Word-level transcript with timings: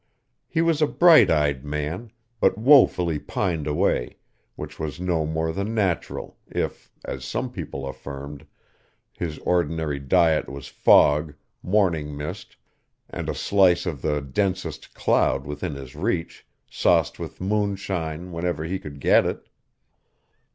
He 0.47 0.61
was 0.61 0.81
a 0.81 0.87
bright 0.87 1.29
eyed 1.29 1.63
man, 1.63 2.11
but 2.39 2.57
woefully 2.57 3.19
pined 3.19 3.67
away, 3.67 4.15
which 4.55 4.79
was 4.79 4.99
no 4.99 5.27
more 5.27 5.51
than 5.51 5.75
natural, 5.75 6.39
if, 6.47 6.91
as 7.05 7.23
some 7.23 7.51
people 7.51 7.87
affirmed, 7.87 8.47
his 9.13 9.37
ordinary 9.45 9.99
diet 9.99 10.49
was 10.49 10.67
fog, 10.69 11.35
morning 11.61 12.17
mist, 12.17 12.55
and 13.11 13.29
a 13.29 13.35
slice 13.35 13.85
of 13.85 14.01
the 14.01 14.21
densest 14.21 14.95
cloud 14.95 15.45
within 15.45 15.75
his 15.75 15.95
reach, 15.95 16.47
sauced 16.67 17.19
with 17.19 17.39
moonshine, 17.39 18.31
whenever 18.31 18.63
he 18.63 18.79
could 18.79 18.99
get 18.99 19.23
it. 19.23 19.49